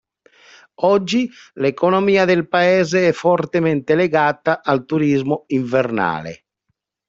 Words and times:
Oggi, 0.81 1.29
l'economia 1.53 2.25
del 2.25 2.47
paese 2.47 3.09
è 3.09 3.11
fortemente 3.11 3.93
legata 3.93 4.63
al 4.63 4.83
turismo 4.83 5.43
invernale. 5.49 6.45